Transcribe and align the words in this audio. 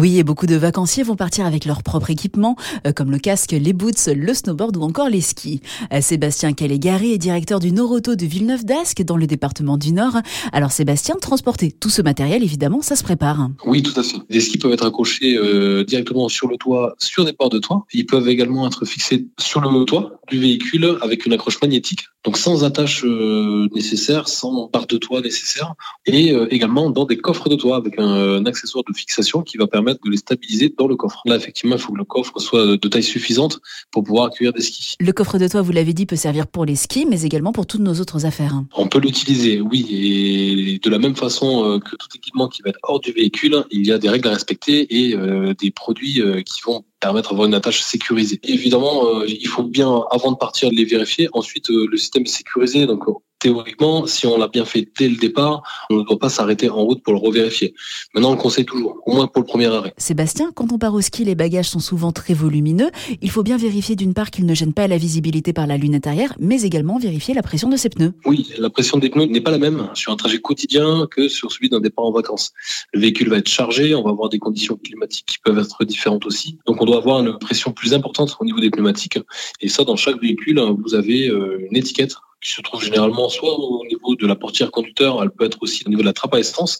Oui, 0.00 0.20
et 0.20 0.22
beaucoup 0.22 0.46
de 0.46 0.54
vacanciers 0.54 1.02
vont 1.02 1.16
partir 1.16 1.44
avec 1.44 1.64
leur 1.64 1.82
propre 1.82 2.08
équipement, 2.10 2.54
euh, 2.86 2.92
comme 2.92 3.10
le 3.10 3.18
casque, 3.18 3.50
les 3.50 3.72
boots, 3.72 4.06
le 4.06 4.32
snowboard 4.32 4.76
ou 4.76 4.82
encore 4.82 5.08
les 5.08 5.20
skis. 5.20 5.60
Euh, 5.92 6.00
Sébastien 6.00 6.52
Calégari 6.52 7.14
est 7.14 7.18
directeur 7.18 7.58
du 7.58 7.72
Noroto 7.72 8.14
de 8.14 8.24
Villeneuve 8.24 8.64
d'Ascq, 8.64 9.02
dans 9.02 9.16
le 9.16 9.26
département 9.26 9.76
du 9.76 9.92
Nord. 9.92 10.18
Alors 10.52 10.70
Sébastien, 10.70 11.16
transporter 11.20 11.72
tout 11.72 11.90
ce 11.90 12.00
matériel, 12.00 12.44
évidemment, 12.44 12.80
ça 12.80 12.94
se 12.94 13.02
prépare. 13.02 13.48
Oui, 13.66 13.82
tout 13.82 13.98
à 13.98 14.04
fait. 14.04 14.18
Les 14.30 14.38
skis 14.38 14.58
peuvent 14.58 14.72
être 14.72 14.86
accrochés 14.86 15.36
euh, 15.36 15.82
directement 15.82 16.28
sur 16.28 16.46
le 16.46 16.58
toit, 16.58 16.94
sur 17.00 17.24
des 17.24 17.32
ports 17.32 17.50
de 17.50 17.58
toit. 17.58 17.84
Ils 17.92 18.06
peuvent 18.06 18.28
également 18.28 18.68
être 18.68 18.84
fixés 18.84 19.26
sur 19.36 19.60
le 19.60 19.84
toit 19.84 20.20
du 20.28 20.38
véhicule 20.38 20.96
avec 21.00 21.26
une 21.26 21.32
accroche 21.32 21.60
magnétique, 21.60 22.04
donc 22.24 22.36
sans 22.36 22.62
attache 22.62 23.04
nécessaire, 23.74 24.28
sans 24.28 24.68
barre 24.72 24.86
de 24.86 24.98
toit 24.98 25.22
nécessaire, 25.22 25.74
et 26.06 26.34
également 26.50 26.90
dans 26.90 27.06
des 27.06 27.16
coffres 27.16 27.48
de 27.48 27.56
toit 27.56 27.76
avec 27.76 27.98
un 27.98 28.44
accessoire 28.44 28.84
de 28.86 28.94
fixation 28.94 29.42
qui 29.42 29.56
va 29.56 29.66
permettre 29.66 29.87
de 29.94 30.10
les 30.10 30.16
stabiliser 30.16 30.74
dans 30.76 30.86
le 30.86 30.96
coffre. 30.96 31.22
Là, 31.24 31.36
effectivement, 31.36 31.76
il 31.76 31.80
faut 31.80 31.92
que 31.92 31.98
le 31.98 32.04
coffre 32.04 32.38
soit 32.38 32.76
de 32.76 32.88
taille 32.88 33.02
suffisante 33.02 33.60
pour 33.90 34.04
pouvoir 34.04 34.26
accueillir 34.26 34.52
des 34.52 34.62
skis. 34.62 34.94
Le 35.00 35.12
coffre 35.12 35.38
de 35.38 35.48
toit, 35.48 35.62
vous 35.62 35.72
l'avez 35.72 35.92
dit, 35.92 36.06
peut 36.06 36.16
servir 36.16 36.46
pour 36.46 36.64
les 36.64 36.76
skis, 36.76 37.06
mais 37.06 37.22
également 37.22 37.52
pour 37.52 37.66
toutes 37.66 37.80
nos 37.80 37.94
autres 37.94 38.26
affaires. 38.26 38.62
On 38.74 38.88
peut 38.88 39.00
l'utiliser, 39.00 39.60
oui, 39.60 39.86
et 39.90 40.78
de 40.78 40.90
la 40.90 40.98
même 40.98 41.16
façon 41.16 41.64
euh, 41.64 41.78
que 41.78 41.96
tout 41.96 42.08
équipement 42.14 42.48
qui 42.48 42.62
va 42.62 42.70
être 42.70 42.78
hors 42.82 43.00
du 43.00 43.12
véhicule, 43.12 43.64
il 43.70 43.86
y 43.86 43.92
a 43.92 43.98
des 43.98 44.08
règles 44.08 44.28
à 44.28 44.32
respecter 44.32 44.86
et 44.90 45.14
euh, 45.14 45.54
des 45.54 45.70
produits 45.70 46.20
euh, 46.20 46.42
qui 46.42 46.60
vont 46.64 46.84
permettre 47.00 47.30
d'avoir 47.30 47.46
une 47.46 47.54
attache 47.54 47.82
sécurisée. 47.82 48.40
Évidemment, 48.42 49.22
il 49.24 49.46
faut 49.46 49.62
bien, 49.62 50.02
avant 50.10 50.32
de 50.32 50.36
partir, 50.36 50.68
les 50.70 50.84
vérifier. 50.84 51.28
Ensuite, 51.32 51.68
le 51.68 51.96
système 51.96 52.24
est 52.24 52.26
sécurisé, 52.26 52.86
donc 52.86 53.04
théoriquement, 53.38 54.06
si 54.06 54.26
on 54.26 54.36
l'a 54.36 54.48
bien 54.48 54.64
fait 54.64 54.88
dès 54.98 55.08
le 55.08 55.16
départ, 55.16 55.62
on 55.90 55.96
ne 55.96 56.02
doit 56.02 56.18
pas 56.18 56.28
s'arrêter 56.28 56.68
en 56.68 56.82
route 56.82 57.02
pour 57.02 57.12
le 57.12 57.18
revérifier. 57.18 57.74
Maintenant, 58.14 58.30
on 58.30 58.34
le 58.34 58.40
conseille 58.40 58.64
toujours, 58.64 59.00
au 59.06 59.14
moins 59.14 59.26
pour 59.26 59.42
le 59.42 59.46
premier 59.46 59.66
arrêt. 59.66 59.94
Sébastien, 59.96 60.50
quand 60.54 60.72
on 60.72 60.78
part 60.78 60.94
au 60.94 61.00
ski, 61.00 61.24
les 61.24 61.34
bagages 61.34 61.68
sont 61.68 61.80
souvent 61.80 62.12
très 62.12 62.34
volumineux. 62.34 62.90
Il 63.22 63.30
faut 63.30 63.42
bien 63.42 63.56
vérifier 63.56 63.96
d'une 63.96 64.14
part 64.14 64.30
qu'ils 64.30 64.46
ne 64.46 64.54
gênent 64.54 64.72
pas 64.72 64.88
la 64.88 64.96
visibilité 64.96 65.52
par 65.52 65.66
la 65.66 65.76
lunette 65.76 66.06
arrière, 66.06 66.34
mais 66.38 66.62
également 66.62 66.98
vérifier 66.98 67.34
la 67.34 67.42
pression 67.42 67.68
de 67.68 67.76
ses 67.76 67.88
pneus. 67.88 68.12
Oui, 68.24 68.48
la 68.58 68.70
pression 68.70 68.98
des 68.98 69.10
pneus 69.10 69.26
n'est 69.26 69.40
pas 69.40 69.50
la 69.50 69.58
même 69.58 69.88
sur 69.94 70.12
un 70.12 70.16
trajet 70.16 70.38
quotidien 70.38 71.06
que 71.10 71.28
sur 71.28 71.52
celui 71.52 71.68
d'un 71.68 71.80
départ 71.80 72.04
en 72.04 72.12
vacances. 72.12 72.52
Le 72.92 73.00
véhicule 73.00 73.28
va 73.28 73.38
être 73.38 73.48
chargé, 73.48 73.94
on 73.94 74.02
va 74.02 74.10
avoir 74.10 74.28
des 74.28 74.38
conditions 74.38 74.76
climatiques 74.76 75.26
qui 75.26 75.38
peuvent 75.38 75.58
être 75.58 75.84
différentes 75.84 76.26
aussi. 76.26 76.58
Donc, 76.66 76.80
on 76.82 76.84
doit 76.84 76.98
avoir 76.98 77.20
une 77.20 77.38
pression 77.38 77.72
plus 77.72 77.94
importante 77.94 78.36
au 78.40 78.44
niveau 78.44 78.60
des 78.60 78.70
pneumatiques. 78.70 79.18
Et 79.60 79.68
ça, 79.68 79.84
dans 79.84 79.96
chaque 79.96 80.20
véhicule, 80.20 80.60
vous 80.84 80.94
avez 80.94 81.28
euh, 81.28 81.66
une 81.70 81.76
étiquette 81.76 82.14
qui 82.40 82.52
se 82.52 82.62
trouve 82.62 82.82
généralement 82.82 83.28
soit 83.28 83.58
au 83.58 83.84
de 84.16 84.26
la 84.26 84.36
portière 84.36 84.70
conducteur, 84.70 85.22
elle 85.22 85.30
peut 85.30 85.44
être 85.44 85.58
aussi 85.60 85.82
au 85.86 85.88
niveau 85.88 86.02
de 86.02 86.06
la 86.06 86.12
trappe 86.12 86.34
à 86.34 86.38
essence. 86.38 86.78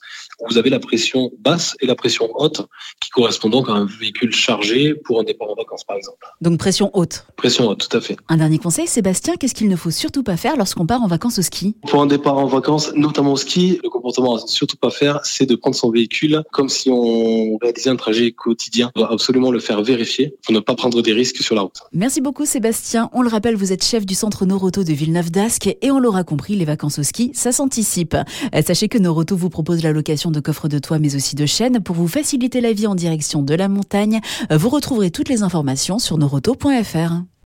Vous 0.48 0.58
avez 0.58 0.70
la 0.70 0.78
pression 0.78 1.30
basse 1.40 1.76
et 1.80 1.86
la 1.86 1.94
pression 1.94 2.30
haute, 2.34 2.66
qui 3.00 3.10
correspondent 3.10 3.52
donc 3.52 3.68
à 3.68 3.72
un 3.72 3.86
véhicule 3.86 4.32
chargé 4.32 4.94
pour 4.94 5.20
un 5.20 5.24
départ 5.24 5.48
en 5.50 5.54
vacances, 5.54 5.84
par 5.84 5.96
exemple. 5.96 6.26
Donc 6.40 6.58
pression 6.58 6.90
haute. 6.94 7.26
Pression 7.36 7.68
haute, 7.68 7.88
tout 7.88 7.96
à 7.96 8.00
fait. 8.00 8.16
Un 8.28 8.36
dernier 8.36 8.58
conseil, 8.58 8.86
Sébastien, 8.86 9.34
qu'est-ce 9.36 9.54
qu'il 9.54 9.68
ne 9.68 9.76
faut 9.76 9.90
surtout 9.90 10.22
pas 10.22 10.36
faire 10.36 10.56
lorsqu'on 10.56 10.86
part 10.86 11.02
en 11.02 11.08
vacances 11.08 11.38
au 11.38 11.42
ski? 11.42 11.74
Pour 11.88 12.00
un 12.00 12.06
départ 12.06 12.38
en 12.38 12.46
vacances, 12.46 12.92
notamment 12.94 13.32
au 13.32 13.36
ski, 13.36 13.80
le 13.82 13.90
comportement 13.90 14.36
à 14.36 14.46
surtout 14.46 14.76
pas 14.76 14.90
faire, 14.90 15.20
c'est 15.24 15.46
de 15.46 15.56
prendre 15.56 15.76
son 15.76 15.90
véhicule 15.90 16.42
comme 16.52 16.68
si 16.68 16.88
on 16.90 17.56
réalisait 17.58 17.90
un 17.90 17.96
trajet 17.96 18.32
quotidien. 18.32 18.90
On 18.94 19.00
doit 19.00 19.12
absolument 19.12 19.50
le 19.50 19.60
faire 19.60 19.82
vérifier 19.82 20.36
pour 20.44 20.54
ne 20.54 20.60
pas 20.60 20.74
prendre 20.74 21.02
des 21.02 21.12
risques 21.12 21.42
sur 21.42 21.54
la 21.54 21.62
route. 21.62 21.78
Merci 21.92 22.20
beaucoup, 22.20 22.46
Sébastien. 22.46 23.10
On 23.12 23.22
le 23.22 23.28
rappelle, 23.28 23.56
vous 23.56 23.72
êtes 23.72 23.84
chef 23.84 24.06
du 24.06 24.14
centre 24.14 24.46
Noroto 24.46 24.84
de 24.84 24.92
Villeneuve 24.92 25.30
d'Ascq 25.30 25.76
et 25.80 25.90
on 25.90 25.98
l'aura 25.98 26.24
compris, 26.24 26.54
les 26.54 26.64
vacances 26.64 26.98
au 26.98 27.02
ski, 27.02 27.17
ça 27.34 27.52
s'anticipe. 27.52 28.14
Euh, 28.14 28.62
sachez 28.66 28.88
que 28.88 28.98
Noroto 28.98 29.36
vous 29.36 29.50
propose 29.50 29.82
la 29.82 29.92
location 29.92 30.30
de 30.30 30.40
coffres 30.40 30.68
de 30.68 30.78
toit 30.78 30.98
mais 30.98 31.14
aussi 31.14 31.36
de 31.36 31.46
chaînes 31.46 31.80
pour 31.80 31.96
vous 31.96 32.08
faciliter 32.08 32.60
la 32.60 32.72
vie 32.72 32.86
en 32.86 32.94
direction 32.94 33.42
de 33.42 33.54
la 33.54 33.68
montagne. 33.68 34.20
Euh, 34.50 34.56
vous 34.56 34.68
retrouverez 34.68 35.10
toutes 35.10 35.28
les 35.28 35.42
informations 35.42 35.98
sur 35.98 36.18
noroto.fr. 36.18 37.28